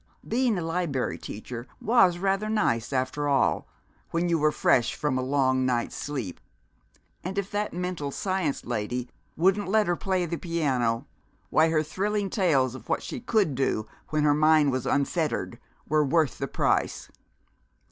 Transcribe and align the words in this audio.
Being 0.27 0.57
a 0.57 0.63
Liberry 0.63 1.19
Teacher 1.19 1.67
was 1.79 2.17
rather 2.17 2.49
nice, 2.49 2.91
after 2.91 3.27
all, 3.27 3.67
when 4.09 4.29
you 4.29 4.39
were 4.39 4.51
fresh 4.51 4.95
from 4.95 5.15
a 5.15 5.21
long 5.21 5.63
night's 5.63 5.95
sleep. 5.95 6.39
And 7.23 7.37
if 7.37 7.51
that 7.51 7.71
Mental 7.71 8.09
Science 8.09 8.65
Lady 8.65 9.09
wouldn't 9.37 9.67
let 9.67 9.85
her 9.85 9.95
play 9.95 10.25
the 10.25 10.37
piano, 10.37 11.05
why, 11.51 11.69
her 11.69 11.83
thrilling 11.83 12.31
tales 12.31 12.73
of 12.73 12.89
what 12.89 13.03
she 13.03 13.19
could 13.19 13.53
do 13.53 13.85
when 14.09 14.23
her 14.23 14.33
mind 14.33 14.71
was 14.71 14.87
unfettered 14.87 15.59
were 15.87 16.03
worth 16.03 16.39
the 16.39 16.47
price. 16.47 17.11